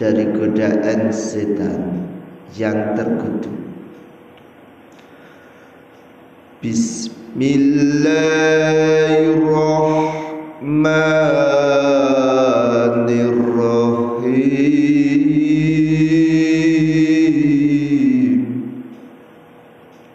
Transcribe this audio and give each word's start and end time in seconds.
dari 0.00 0.24
godaan 0.32 1.12
setan 1.12 2.08
yang 2.56 2.96
terkutuk. 2.96 3.52
Bismillahirrahmanirrahim 6.64 9.49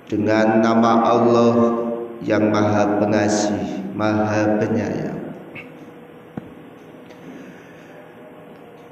Dengan 0.05 0.61
nama 0.61 1.01
Allah 1.01 1.81
yang 2.21 2.53
maha 2.53 3.01
pengasih, 3.01 3.89
maha 3.97 4.61
penyayang. 4.61 5.33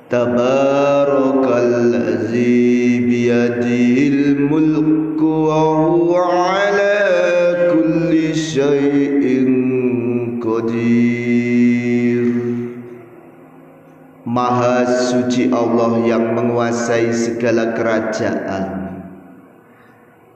Tabarakalladzi 0.10 2.98
biyadihil 3.06 4.42
mulku 4.42 5.54
wa 5.54 5.86
huwa 5.86 6.34
ala 6.34 6.98
kulli 7.78 8.34
syai'in 8.34 9.54
qadir. 10.42 12.26
Maha 14.26 14.90
suci 14.90 15.54
Allah 15.54 15.94
yang 16.10 16.34
menguasai 16.34 17.14
segala 17.14 17.78
kerajaan 17.78 18.83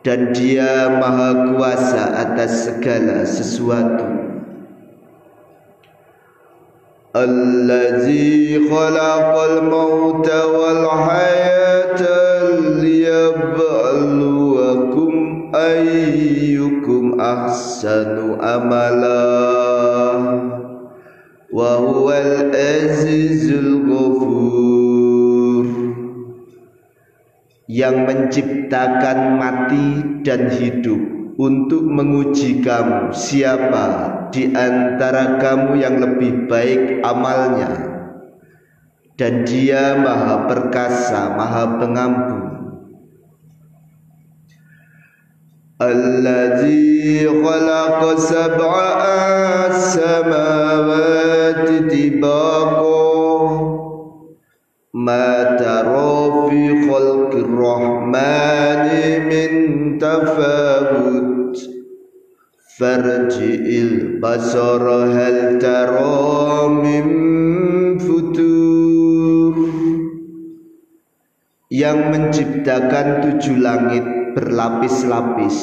dan 0.08 0.32
dia 0.32 0.88
maha 0.88 1.52
kuasa 1.52 2.16
atas 2.16 2.72
segala 2.72 3.28
sesuatu. 3.28 4.08
Allazi 7.12 8.56
khalaqal 8.72 9.68
mauta 9.68 10.48
wal 10.48 10.88
hayata 11.12 12.24
liyabluwakum 12.80 15.52
ayyukum 15.52 17.20
ahsanu 17.20 18.40
amala. 18.40 19.28
Wa 21.52 21.84
huwal 21.84 22.56
azizul 22.56 23.77
yang 27.78 28.10
menciptakan 28.10 29.38
mati 29.38 30.02
dan 30.26 30.50
hidup 30.50 30.98
untuk 31.38 31.86
menguji 31.86 32.66
kamu. 32.66 33.14
Siapa 33.14 33.86
di 34.34 34.50
antara 34.50 35.38
kamu 35.38 35.78
yang 35.78 36.02
lebih 36.02 36.50
baik 36.50 37.06
amalnya? 37.06 38.02
Dan 39.14 39.46
dia 39.46 39.94
maha 39.94 40.50
perkasa 40.50 41.38
maha 41.38 41.78
pengampun. 41.78 42.42
Khalaqa 45.78 46.58
samawati 49.78 50.98
ma 54.98 55.54
fi 56.48 56.62
khalqir 56.88 57.48
rahmani 57.52 59.06
min 59.28 59.52
tafawut. 60.00 61.56
Farji'il 62.78 64.22
basara 64.24 65.12
hal 65.12 65.60
tara 65.62 66.72
min 66.72 67.06
futur. 68.00 69.54
Yang 71.68 72.00
menciptakan 72.16 73.08
tujuh 73.28 73.60
langit 73.60 74.06
berlapis-lapis. 74.34 75.58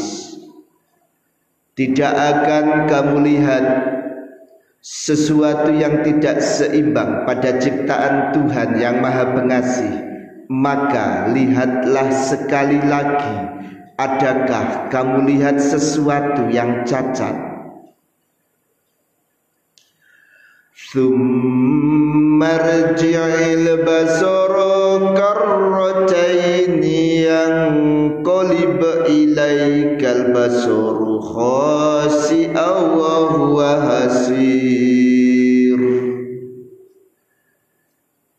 Tidak 1.75 2.15
akan 2.15 2.87
kamu 2.87 3.17
lihat 3.35 3.65
sesuatu 4.85 5.73
yang 5.73 6.05
tidak 6.05 6.45
seimbang 6.45 7.25
pada 7.25 7.57
ciptaan 7.57 8.37
Tuhan 8.37 8.77
yang 8.77 9.01
Maha 9.01 9.33
Pengasih, 9.33 10.14
maka 10.49 11.29
lihatlah 11.33 12.13
sekali 12.13 12.81
lagi, 12.85 13.37
adakah 13.97 14.93
kamu 14.93 15.25
lihat 15.35 15.61
sesuatu 15.61 16.49
yang 16.53 16.85
cacat? 16.85 17.35
Summarji'il 20.75 21.23
basara 23.83 25.15
karrataini 25.17 27.27
yang 27.27 27.67
qalib 28.23 28.79
ilaikal 29.11 30.31
basaru 30.31 31.19
khasi'a 31.19 32.95
wa 32.95 33.27
huwa 33.27 33.75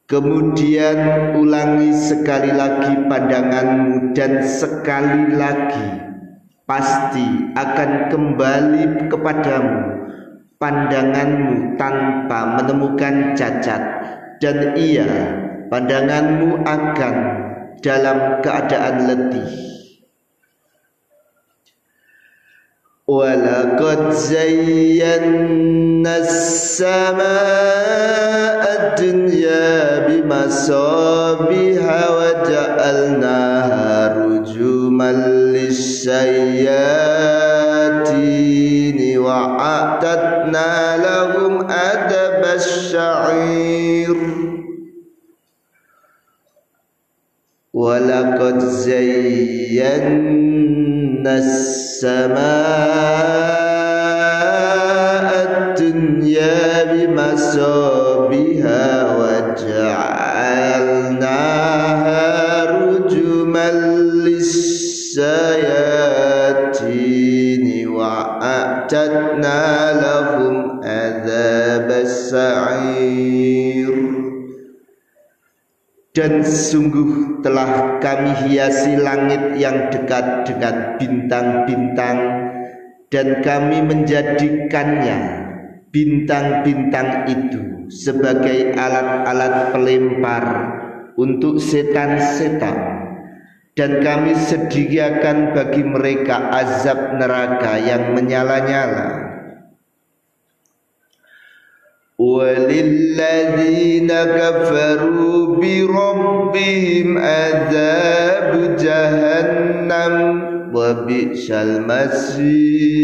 Kemudian 0.06 1.34
ulangi 1.34 1.90
sekali 1.90 2.54
lagi 2.54 2.94
pandanganmu 3.10 4.14
dan 4.14 4.38
sekali 4.46 5.34
lagi 5.34 5.98
pasti 6.70 7.26
akan 7.58 8.14
kembali 8.14 9.10
kepadamu 9.10 9.82
pandanganmu 10.62 11.74
tanpa 11.82 12.54
menemukan 12.54 13.34
cacat 13.34 13.82
dan 14.38 14.78
ia 14.78 15.10
pandanganmu 15.74 16.62
akan 16.62 17.16
dalam 17.82 18.46
keadaan 18.46 19.10
letih. 19.10 19.50
Walakad 23.10 24.14
zayyanna 24.14 25.34
samaa 26.70 28.55
الدنيا 29.00 30.08
بمصابيح 30.08 31.84
وجعلناها 32.18 33.94
رجوما 34.18 35.12
للشياطين 35.52 36.78
وأعتدنا 39.18 40.98
لهم 40.98 41.72
أدب 41.72 42.44
الشعير. 42.56 44.16
ولقد 47.74 48.60
زينا 48.60 50.16
السماء 51.38 53.16
الدنيا 55.95 56.85
بمصابها 56.93 58.83
وجعلناها 59.19 59.91
رجما 62.71 63.71
للشياطين 64.27 65.61
وأعتدنا 67.89 69.63
لهم 70.03 70.81
عذاب 70.85 71.89
السعير 71.91 73.51
dan 76.11 76.43
sungguh 76.43 77.39
telah 77.39 78.03
kami 78.03 78.35
hiasi 78.51 78.99
langit 78.99 79.55
yang 79.63 79.95
dekat 79.95 80.43
dengan 80.43 80.99
bintang-bintang 80.99 82.19
dan 83.15 83.43
kami 83.47 83.79
menjadikannya 83.87 85.44
bintang-bintang 85.95 87.27
itu 87.27 87.91
sebagai 87.91 88.75
alat-alat 88.79 89.75
pelempar 89.75 90.45
untuk 91.19 91.59
setan-setan 91.59 92.79
dan 93.75 93.99
kami 94.03 94.35
sediakan 94.39 95.55
bagi 95.55 95.83
mereka 95.83 96.51
azab 96.55 97.19
neraka 97.19 97.79
yang 97.83 98.15
menyala-nyala 98.15 99.31
وللذين 102.21 104.13
كفروا 104.13 105.57
بربهم 105.57 107.19
عذاب 107.19 108.77
جهنم 108.77 110.15
وبئس 110.75 111.51
المصير 111.51 113.01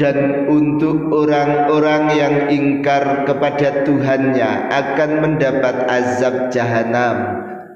dan 0.00 0.48
untuk 0.48 1.12
orang-orang 1.12 2.04
yang 2.16 2.36
ingkar 2.48 3.28
kepada 3.28 3.84
Tuhannya 3.84 4.72
akan 4.72 5.10
mendapat 5.20 5.76
azab 5.84 6.48
jahanam 6.48 7.16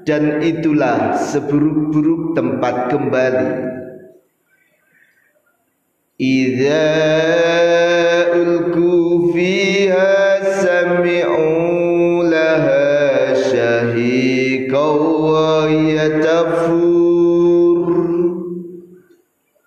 dan 0.07 0.41
itulah 0.41 1.13
seburuk-buruk 1.13 2.33
tempat 2.33 2.89
kembali. 2.89 3.49
Idza 6.17 6.89
ulku 8.33 8.86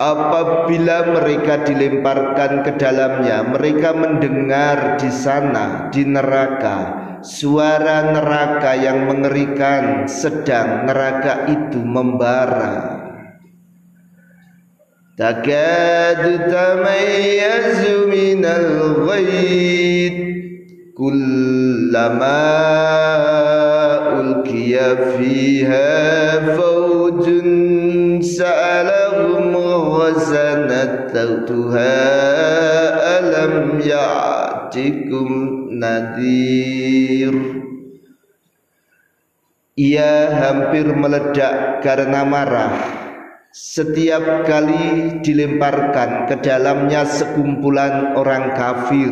Apabila 0.00 1.12
mereka 1.12 1.60
dilemparkan 1.60 2.64
ke 2.64 2.72
dalamnya 2.80 3.44
mereka 3.44 3.92
mendengar 3.92 4.96
di 4.96 5.12
sana 5.12 5.92
di 5.92 6.08
neraka 6.08 6.78
suara 7.20 8.08
neraka 8.08 8.80
yang 8.80 9.04
mengerikan 9.04 10.08
sedang 10.08 10.88
neraka 10.88 11.52
itu 11.52 11.84
membara. 11.84 12.96
Takadu 15.20 16.48
tamayyazu 16.48 18.08
minal 18.08 19.04
ghaid 19.04 20.16
kullama 20.96 22.48
ulqiya 24.16 25.20
fiha 25.20 25.92
fawjun 26.56 27.48
sa'alahum 28.24 28.99
ghazanatuha 30.10 31.94
alam 32.98 33.78
ya'tikum 33.78 35.28
nadir 35.78 37.60
ia 39.80 40.28
hampir 40.28 40.84
meledak 40.92 41.80
karena 41.80 42.20
marah. 42.28 42.76
Setiap 43.50 44.46
kali 44.46 45.18
dilemparkan 45.24 46.28
ke 46.28 46.38
dalamnya 46.38 47.08
sekumpulan 47.08 48.14
orang 48.14 48.54
kafir. 48.54 49.10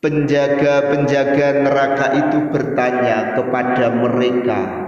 Penjaga-penjaga 0.00 1.48
neraka 1.62 2.06
itu 2.16 2.38
bertanya 2.50 3.36
kepada 3.36 3.86
mereka 3.92 4.87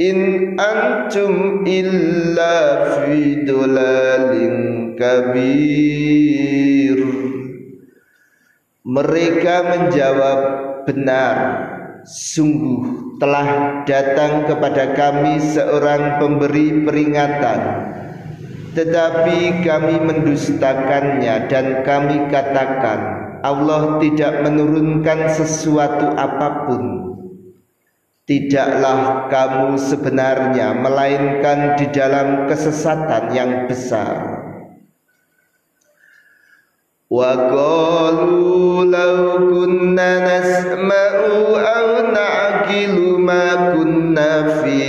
in 0.00 0.18
antum 0.56 1.60
illa 1.68 2.56
fi 2.96 3.44
dulalin 3.44 4.56
kabir. 4.96 7.00
Mereka 8.80 9.56
menjawab 9.68 10.40
benar 10.88 11.36
sungguh 12.08 13.12
telah 13.20 13.84
datang 13.84 14.48
kepada 14.48 14.96
kami 14.96 15.36
seorang 15.36 16.16
pemberi 16.16 16.88
peringatan. 16.88 17.60
Tetapi 18.72 19.66
kami 19.66 19.96
mendustakannya 20.00 21.50
dan 21.52 21.84
kami 21.84 22.24
katakan 22.32 23.00
Allah 23.44 24.00
tidak 24.00 24.48
menurunkan 24.48 25.28
sesuatu 25.28 26.16
apa 26.16 26.70
pun. 26.70 27.10
Tidaklah 28.28 29.26
kamu 29.32 29.74
sebenarnya 29.80 30.76
melainkan 30.76 31.74
di 31.80 31.90
dalam 31.90 32.46
kesesatan 32.46 33.34
yang 33.34 33.66
besar. 33.66 34.40
Wa 37.10 37.50
qalu 37.50 38.86
law 38.86 39.50
kunna 39.50 40.10
nasma'u 40.22 41.58
aw 41.58 41.86
na'qilu 42.06 43.18
ma 43.18 43.74
kunna 43.74 44.62
fi 44.62 44.84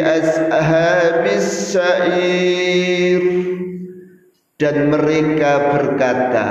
ashabis 0.00 1.76
sa'ir. 1.76 3.22
Dan 4.56 4.88
mereka 4.88 5.74
berkata 5.74 6.48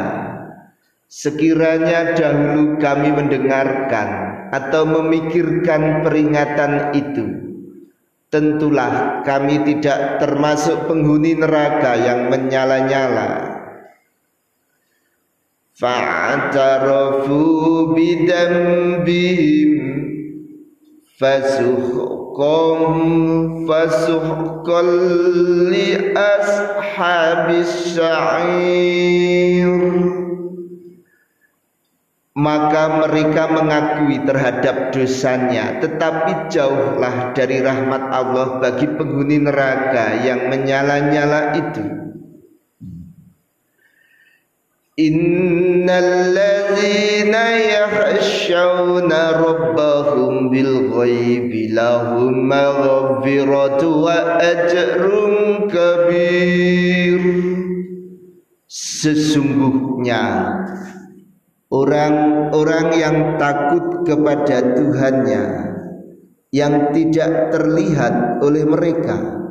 sekiranya 1.10 2.14
dahulu 2.14 2.78
kami 2.78 3.10
mendengarkan 3.18 4.31
atau 4.52 4.84
memikirkan 4.84 6.04
peringatan 6.04 6.92
itu 6.92 7.52
Tentulah 8.32 9.28
kami 9.28 9.60
tidak 9.68 10.24
termasuk 10.24 10.88
penghuni 10.88 11.36
neraka 11.36 12.00
yang 12.00 12.32
menyala-nyala. 12.32 13.60
Fa'atarafu 15.76 17.44
bidambihim 17.92 19.72
Fasuhkum 21.20 22.78
fasuhkul 23.68 24.90
li 25.68 26.16
ashabis 26.16 28.00
syair 28.00 29.76
maka 32.42 33.06
mereka 33.06 33.54
mengakui 33.54 34.18
terhadap 34.26 34.90
dosanya 34.90 35.78
tetapi 35.78 36.50
jauhlah 36.50 37.38
dari 37.38 37.62
rahmat 37.62 38.02
Allah 38.10 38.58
bagi 38.58 38.90
penghuni 38.90 39.46
neraka 39.46 40.26
yang 40.26 40.50
menyala-nyala 40.50 41.54
itu. 41.62 41.86
Innalladzina 44.98 47.46
yakhshawna 47.62 49.38
rabbahum 49.38 50.50
bil 50.50 50.90
lahum 51.72 52.52
maghfiratu 52.52 54.04
wa 54.04 54.36
ajrun 54.42 55.70
kabir. 55.72 57.24
Sesungguhnya 58.68 60.52
orang-orang 61.72 62.88
yang 63.00 63.18
takut 63.40 64.04
kepada 64.04 64.76
Tuhannya 64.76 65.44
yang 66.52 66.92
tidak 66.92 67.56
terlihat 67.56 68.44
oleh 68.44 68.68
mereka 68.68 69.42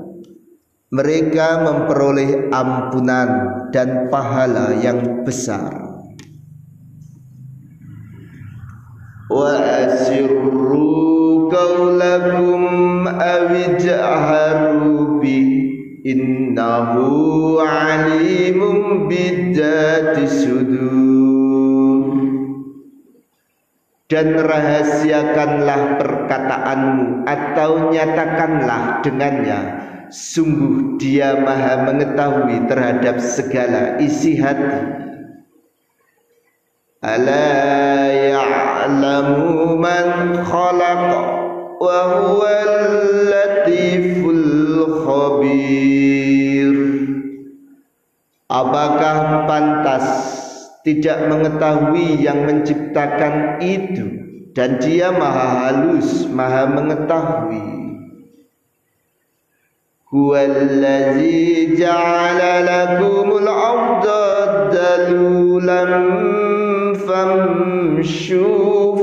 mereka 0.90 1.62
memperoleh 1.64 2.50
ampunan 2.50 3.30
dan 3.70 4.10
pahala 4.10 4.74
yang 4.74 5.22
besar. 5.22 5.90
Qawlakum 11.50 13.10
awij'aharu 13.10 15.18
bi 15.18 15.34
innahu 16.06 17.58
alimun 17.58 19.10
bidati 19.10 20.30
sudur 20.30 20.69
dan 24.10 24.34
rahasiakanlah 24.34 26.02
perkataanmu 26.02 27.22
atau 27.30 27.94
nyatakanlah 27.94 29.06
dengannya. 29.06 29.86
Sungguh 30.10 30.98
dia 30.98 31.38
maha 31.38 31.86
mengetahui 31.86 32.66
terhadap 32.66 33.22
segala 33.22 34.02
isi 34.02 34.34
hati. 34.42 34.82
Ala 36.98 37.54
ya'lamu 38.10 39.78
man 39.78 40.42
khalaq 40.42 41.06
wa 41.78 41.98
huwal 42.18 42.74
latiful 43.30 44.46
khabir. 45.06 46.74
Apakah 48.50 49.46
pantas 49.46 50.39
tidak 50.80 51.28
mengetahui 51.28 52.24
yang 52.24 52.48
menciptakan 52.48 53.60
itu 53.60 54.06
dan 54.56 54.80
dia 54.80 55.12
maha 55.12 55.68
halus 55.68 56.24
maha 56.26 56.64
mengetahui. 56.72 57.80
Huwallazi 60.10 61.78
ja'ala 61.78 62.66
lakumul 62.66 63.46
arda 63.46 64.26
dalulan 64.74 65.94
famshu 66.98 68.42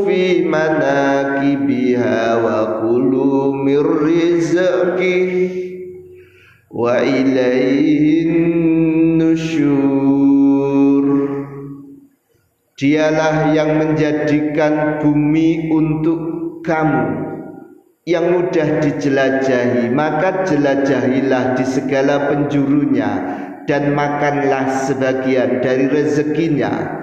fi 0.04 0.44
manakibiha 0.44 2.44
wa 2.44 2.84
kulu 2.84 3.56
min 3.56 3.80
rizqih 4.04 5.32
wa 6.68 7.00
ilaihin 7.00 8.36
nushur 9.16 10.07
Dialah 12.78 13.58
yang 13.58 13.82
menjadikan 13.82 15.02
bumi 15.02 15.74
untuk 15.74 16.22
kamu 16.62 17.26
yang 18.06 18.38
mudah 18.38 18.86
dijelajahi. 18.86 19.90
Maka 19.90 20.46
jelajahilah 20.46 21.58
di 21.58 21.66
segala 21.66 22.30
penjurunya 22.30 23.12
dan 23.66 23.98
makanlah 23.98 24.86
sebagian 24.86 25.58
dari 25.66 25.90
rezekinya. 25.90 27.02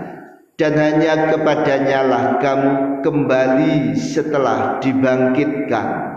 Dan 0.55 0.79
hanya 0.79 1.35
kepadanya 1.35 2.07
lah 2.07 2.25
kamu 2.39 3.03
kembali 3.03 3.99
setelah 3.99 4.79
dibangkitkan. 4.79 6.15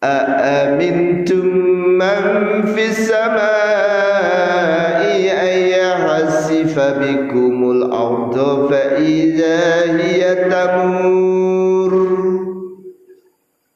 Aamintum 0.00 1.44
man 2.00 2.24
arda 6.76 8.50
fa 8.66 8.82
idza 8.98 9.62
hiya 9.98 10.50
tamur 10.50 11.92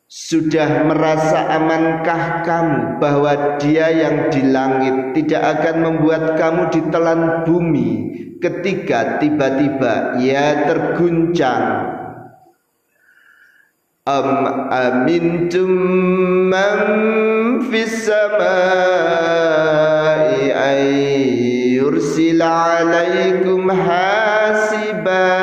sudah 0.09 0.85
merasa 0.85 1.57
amankah 1.57 2.45
kamu 2.45 3.01
bahwa 3.01 3.57
dia 3.61 3.89
yang 3.89 4.29
di 4.29 4.45
langit 4.45 5.17
tidak 5.17 5.43
akan 5.57 5.77
membuat 5.85 6.37
kamu 6.37 6.69
ditelan 6.69 7.49
bumi 7.49 7.91
ketika 8.37 9.17
tiba-tiba 9.23 10.21
ia 10.21 10.69
terguncang? 10.69 11.97
Am 14.09 14.29
amintum 14.73 15.69
man 16.49 16.81
fis 17.69 18.09
samai 18.09 18.49
ay 20.49 21.18
hasibah 23.79 25.39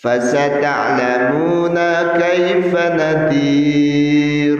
Fasata'lamuna 0.00 2.16
kaifa 2.16 2.96
nadir. 2.96 4.56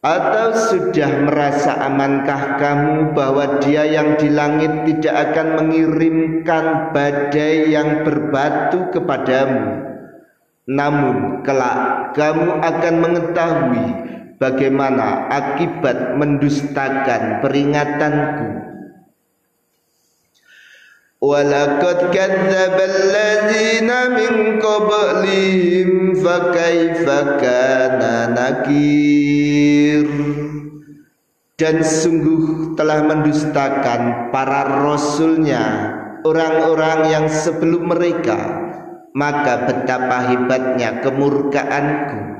Atau 0.00 0.56
sudah 0.56 1.28
merasa 1.28 1.76
amankah 1.84 2.56
kamu 2.56 3.12
bahwa 3.12 3.60
dia 3.60 3.84
yang 3.84 4.16
di 4.16 4.32
langit 4.32 4.88
tidak 4.88 5.28
akan 5.28 5.60
mengirimkan 5.60 6.96
badai 6.96 7.68
yang 7.68 8.00
berbatu 8.00 8.88
kepadamu? 8.88 9.84
Namun 10.64 11.44
kelak 11.44 12.16
kamu 12.16 12.56
akan 12.64 12.94
mengetahui 13.04 13.88
bagaimana 14.40 15.28
akibat 15.28 16.16
mendustakan 16.16 17.44
peringatanku? 17.44 18.48
Walaqad 21.20 22.08
kadzdzaba 22.16 22.88
min 24.16 24.56
qablihim 24.56 26.16
fakaifa 26.16 27.36
kana 27.36 28.32
nakir? 28.32 30.08
Dan 31.60 31.84
sungguh 31.84 32.72
telah 32.72 33.04
mendustakan 33.04 34.32
para 34.32 34.64
rasulnya 34.80 35.92
orang-orang 36.24 37.12
yang 37.12 37.26
sebelum 37.28 37.92
mereka 37.92 38.70
maka 39.12 39.68
betapa 39.68 40.32
hebatnya 40.32 41.04
kemurkaanku. 41.04 42.39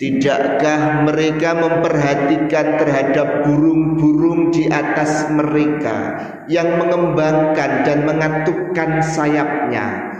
Tidakkah 0.00 1.04
mereka 1.04 1.52
memperhatikan 1.60 2.80
terhadap 2.80 3.44
burung-burung 3.44 4.48
di 4.48 4.64
atas 4.64 5.28
mereka 5.28 6.16
yang 6.48 6.80
mengembangkan 6.80 7.84
dan 7.84 8.08
mengatukkan 8.08 9.04
sayapnya 9.04 10.10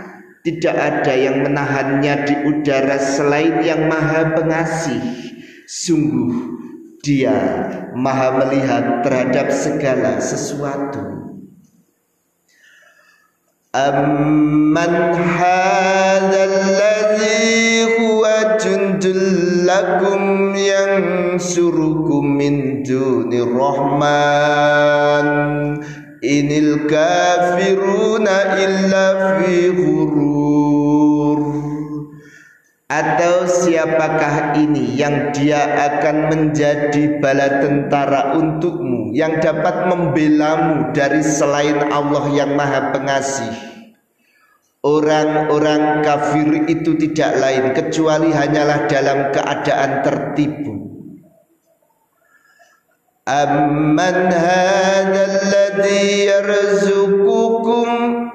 tidak 0.41 0.73
ada 0.73 1.13
yang 1.13 1.45
menahannya 1.45 2.13
di 2.25 2.35
udara 2.49 2.97
selain 2.97 3.61
yang 3.61 3.85
maha 3.85 4.33
pengasih. 4.33 5.01
Sungguh 5.69 6.57
dia 7.05 7.37
maha 7.93 8.41
melihat 8.41 9.05
terhadap 9.05 9.53
segala 9.53 10.17
sesuatu. 10.17 11.21
Amman 13.71 14.93
hadzal 15.15 16.57
ladzi 16.75 17.85
huwa 18.01 18.57
jundul 18.59 19.60
lakum 19.71 20.51
yansurukum 20.51 22.23
min 22.35 22.83
dunir 22.83 23.47
rahman. 23.47 25.27
Inil 26.21 26.85
kafiruna 26.85 28.59
illa 28.59 29.05
fi 29.39 29.71
ghurur. 29.71 31.39
Atau 32.91 33.47
siapakah 33.47 34.59
ini 34.59 34.99
yang 34.99 35.31
dia 35.31 35.63
akan 35.63 36.27
menjadi 36.27 37.23
bala 37.23 37.63
tentara 37.63 38.35
untukmu 38.35 39.15
Yang 39.15 39.47
dapat 39.47 39.87
membelamu 39.87 40.91
dari 40.91 41.23
selain 41.23 41.87
Allah 41.87 42.27
yang 42.35 42.51
maha 42.59 42.91
pengasih 42.91 43.71
Orang-orang 44.81 46.01
kafir 46.01 46.65
itu 46.65 46.97
tidak 46.97 47.37
lain 47.37 47.69
kecuali 47.77 48.33
hanyalah 48.33 48.89
dalam 48.89 49.29
keadaan 49.29 50.01
tertipu. 50.01 50.73
Amman 53.29 54.33
hadha 54.33 55.21
alladhi 55.29 56.25
yarzuqukum 56.33 57.87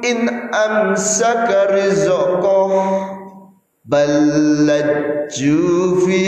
in 0.07 0.31
amsaka 0.55 1.75
rizqah 1.75 2.75
bal 3.83 4.15
lajju 4.71 5.99
fi 6.07 6.23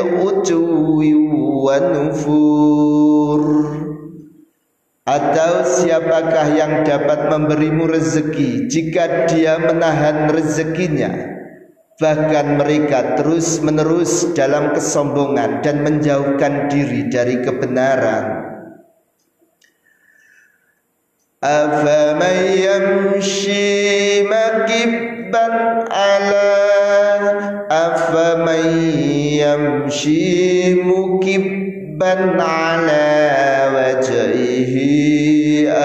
utwi 0.00 1.12
wa 1.12 1.76
nufur 1.92 2.65
atau 5.05 5.65
siapakah 5.65 6.53
yang 6.53 6.85
dapat 6.85 7.27
memberimu 7.27 7.89
rezeki 7.89 8.69
jika 8.69 9.25
dia 9.25 9.57
menahan 9.57 10.29
rezekinya 10.29 11.31
Bahkan 12.01 12.57
mereka 12.57 13.13
terus 13.13 13.61
menerus 13.61 14.33
dalam 14.33 14.73
kesombongan 14.73 15.61
dan 15.61 15.85
menjauhkan 15.85 16.65
diri 16.65 17.13
dari 17.13 17.45
kebenaran. 17.45 18.49
أفمن 21.41 22.37
يمشي 22.53 24.29
مكبا 24.29 25.47
على 25.89 26.53
أفمن 27.65 28.65
يمشي 29.41 30.29
مكبا 30.85 32.13
على 32.37 33.09
وجهه 33.73 34.44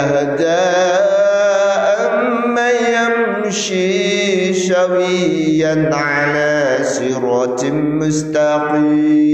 أهدى 0.00 0.66
أمن 2.06 2.76
يمشي 2.96 4.52
سويا 4.52 5.90
على 5.94 6.78
صراط 6.82 7.64
مستقيم 8.00 9.26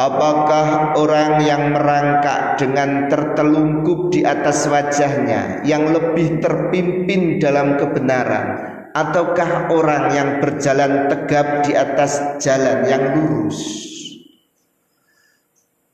Apakah 0.00 0.96
orang 0.96 1.44
yang 1.44 1.76
merangkak 1.76 2.56
dengan 2.56 3.12
tertelungkup 3.12 4.08
di 4.08 4.24
atas 4.24 4.64
wajahnya 4.64 5.60
yang 5.68 5.92
lebih 5.92 6.40
terpimpin 6.40 7.36
dalam 7.36 7.76
kebenaran 7.76 8.80
ataukah 8.96 9.68
orang 9.68 10.08
yang 10.16 10.40
berjalan 10.40 11.04
tegap 11.12 11.68
di 11.68 11.76
atas 11.76 12.40
jalan 12.40 12.88
yang 12.88 13.12
lurus? 13.12 13.60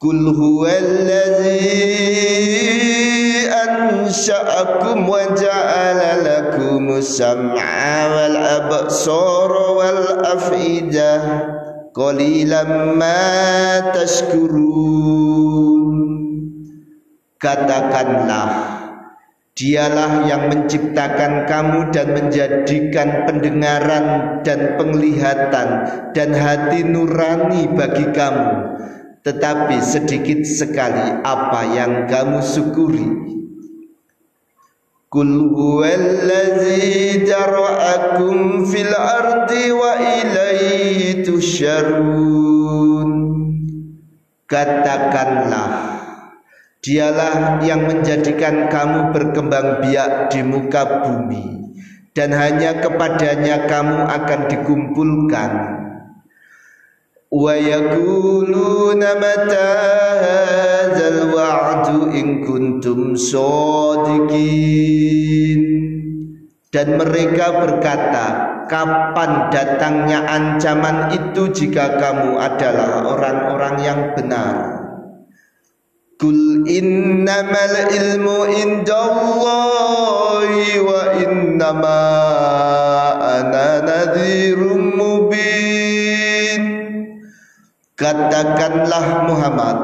Kul 0.01 0.33
huwallazi 0.33 1.61
ansha'akum 3.53 5.05
wa 5.05 5.29
ja'ala 5.37 6.25
lakum 6.25 6.97
sam'a 6.97 8.09
wal 8.09 8.33
absara 8.33 9.65
wal 9.77 10.25
afida 10.25 11.21
qalilan 11.93 12.97
ma 12.97 13.93
tashkurun 13.93 15.85
Katakanlah 17.37 18.81
Dialah 19.53 20.25
yang 20.25 20.49
menciptakan 20.49 21.45
kamu 21.45 21.93
dan 21.93 22.17
menjadikan 22.17 23.29
pendengaran 23.29 24.41
dan 24.41 24.81
penglihatan 24.81 25.67
dan 26.17 26.29
hati 26.33 26.81
nurani 26.81 27.69
bagi 27.69 28.09
kamu. 28.09 28.81
Tetapi 29.21 29.77
sedikit 29.81 30.41
sekali 30.41 31.21
apa 31.21 31.61
yang 31.73 32.09
kamu 32.09 32.41
syukuri. 32.41 33.05
Kul 35.11 35.51
huwallazi 35.51 37.21
jara'akum 37.27 38.65
fil 38.65 38.95
ardi 38.95 39.69
wa 39.75 39.93
ilaihi 39.99 41.21
tusyarun. 41.21 43.11
Katakanlah 44.49 46.01
Dialah 46.81 47.61
yang 47.61 47.85
menjadikan 47.85 48.65
kamu 48.65 49.13
berkembang 49.13 49.85
biak 49.85 50.33
di 50.33 50.41
muka 50.41 51.05
bumi 51.05 51.69
dan 52.17 52.33
hanya 52.33 52.81
kepadanya 52.81 53.69
kamu 53.69 54.09
akan 54.09 54.39
dikumpulkan. 54.49 55.51
Yaquluna 57.31 59.15
mata 59.15 59.71
hadzal 60.19 61.31
wa'du 61.31 62.11
in 62.11 62.43
kuntum 62.43 63.15
shadiqin. 63.15 64.51
Dan 66.67 66.99
mereka 66.99 67.63
berkata, 67.63 68.27
kapan 68.67 69.47
datangnya 69.47 70.27
ancaman 70.27 71.15
itu 71.15 71.47
jika 71.55 71.95
kamu 72.03 72.35
adalah 72.35 73.15
orang-orang 73.15 73.75
yang 73.79 74.11
benar? 74.11 74.83
Kul 76.19 76.67
innamal 76.67 77.95
ilmu 77.95 78.59
indallahi 78.59 80.67
wa 80.83 81.15
innama 81.15 82.03
ana 83.23 83.79
nadhirum 83.87 84.99
mubin 84.99 85.90
Katakanlah 88.00 89.24
Muhammad 89.24 89.76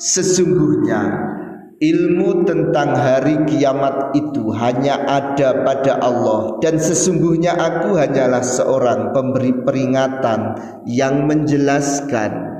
Sesungguhnya 0.00 1.30
ilmu 1.80 2.44
tentang 2.44 2.92
hari 2.92 3.40
kiamat 3.48 4.12
itu 4.12 4.52
hanya 4.52 5.00
ada 5.08 5.64
pada 5.64 5.96
Allah 5.96 6.60
dan 6.60 6.76
sesungguhnya 6.76 7.56
aku 7.56 7.96
hanyalah 7.96 8.44
seorang 8.44 9.16
pemberi 9.16 9.56
peringatan 9.64 10.60
yang 10.84 11.24
menjelaskan 11.24 12.52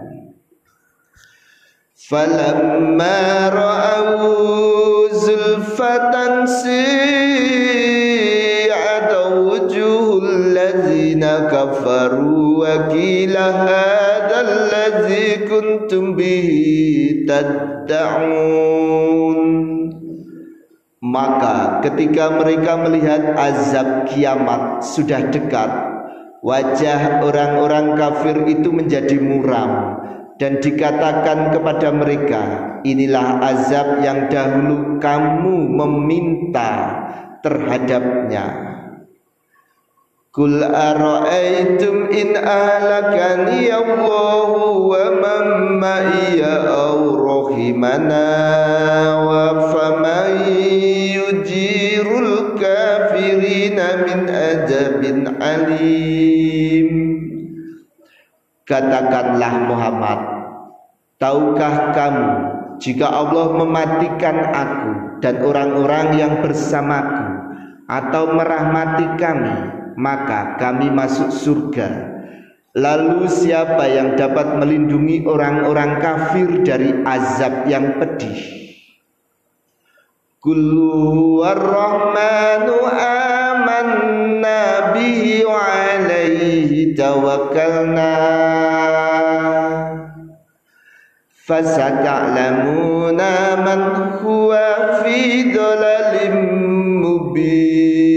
فلما 2.11 3.23
رأوا 3.55 5.15
زلفة 5.15 6.15
سيئت 6.45 7.91
وجوه 9.31 10.09
الذين 10.19 11.23
كفروا 11.23 12.43
وقيل 12.59 13.37
هذا 13.39 13.94
الذي 14.95 15.51
كنتم 15.51 16.15
به 16.15 16.49
تدعون 17.27 18.71
Maka 21.01 21.81
ketika 21.81 22.29
mereka 22.29 22.77
melihat 22.77 23.35
azab 23.35 24.13
kiamat 24.13 24.85
sudah 24.85 25.33
dekat 25.33 25.71
Wajah 26.45 27.25
orang-orang 27.25 27.97
kafir 27.97 28.45
itu 28.45 28.69
menjadi 28.69 29.17
muram 29.17 29.97
dan 30.37 30.61
dikatakan 30.61 31.57
kepada 31.57 31.89
mereka 31.93 32.43
inilah 32.85 33.45
azab 33.45 34.05
yang 34.05 34.29
dahulu 34.29 35.01
kamu 35.01 35.57
meminta 35.73 36.73
terhadapnya 37.45 38.45
Kul 40.36 40.60
ara'aytum 40.60 42.12
in 42.12 42.36
ahlakani 42.36 43.72
Allahu 43.72 44.92
wa 44.92 45.16
man 45.16 45.80
ma'iya 45.80 46.68
aw 46.76 47.00
rahimana 47.00 48.28
wa 49.24 49.72
faman 49.72 50.44
yujirul 51.16 52.60
kafirina 52.60 54.04
min 54.04 54.28
adabin 54.28 55.40
alim. 55.40 56.88
Katakanlah 58.68 59.72
Muhammad 59.72 60.20
Tahukah 61.16 61.94
kamu 61.94 62.30
Jika 62.82 63.06
Allah 63.08 63.62
mematikan 63.62 64.42
aku 64.42 65.22
Dan 65.22 65.46
orang-orang 65.46 66.18
yang 66.18 66.34
bersamaku 66.42 67.46
Atau 67.86 68.34
merahmati 68.34 69.06
kami 69.22 69.85
Maka 69.96 70.60
kami 70.60 70.92
masuk 70.92 71.32
surga. 71.32 72.16
Lalu 72.76 73.32
siapa 73.32 73.88
yang 73.88 74.20
dapat 74.20 74.60
melindungi 74.60 75.24
orang-orang 75.24 76.04
kafir 76.04 76.60
dari 76.68 76.92
azab 77.08 77.64
yang 77.72 77.96
pedih? 77.96 78.36
Kullu 80.44 81.40
warrahmanu 81.40 82.76
amanna 83.56 84.92
bihi 84.92 85.48
wa 85.48 85.56
alaihi 85.64 86.92
tawakkalna. 87.00 88.12
Fasata'lamuna 91.48 93.34
man 93.64 93.82
huwa 94.20 95.00
fi 95.00 95.48
dhalalim 95.56 96.36
mubin 97.00 98.15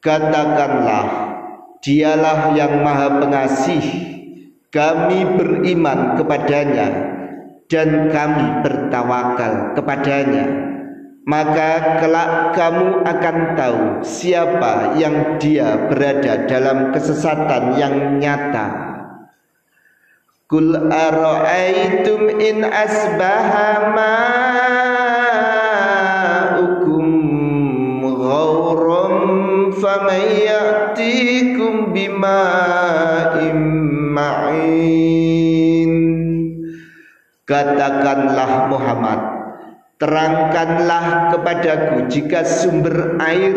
katakanlah 0.00 1.06
dialah 1.84 2.56
yang 2.56 2.84
maha 2.84 3.20
pengasih. 3.20 3.84
Kami 4.70 5.26
beriman 5.34 6.14
kepadanya 6.14 6.88
dan 7.66 8.06
kami 8.06 8.62
bertawakal 8.62 9.74
kepadanya. 9.74 10.46
Maka 11.26 12.00
kelak 12.00 12.54
kamu 12.56 13.02
akan 13.02 13.36
tahu 13.58 13.82
siapa 14.06 14.94
yang 14.96 15.36
dia 15.42 15.90
berada 15.90 16.46
dalam 16.46 16.94
kesesatan 16.94 17.76
yang 17.76 18.18
nyata. 18.22 18.90
Kul 20.50 20.74
ara'aytum 20.74 22.40
in 22.42 22.66
asbaha 22.66 23.94
ma'ukum 23.94 24.89
Katakanlah 38.00 38.72
Muhammad 38.72 39.20
Terangkanlah 40.00 41.36
kepadaku 41.36 42.08
jika 42.08 42.40
sumber 42.48 43.20
air 43.20 43.52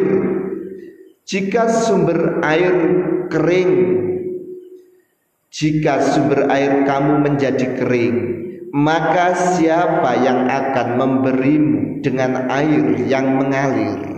Jika 1.24 1.72
sumber 1.72 2.44
air 2.44 2.76
kering 3.32 4.04
jika 5.54 6.02
sumber 6.02 6.50
air 6.50 6.82
kamu 6.82 7.30
menjadi 7.30 7.78
kering, 7.78 8.18
maka 8.74 9.38
siapa 9.38 10.18
yang 10.18 10.50
akan 10.50 10.98
memberimu 10.98 12.02
dengan 12.02 12.50
air 12.50 12.98
yang 13.06 13.38
mengalir? 13.38 14.13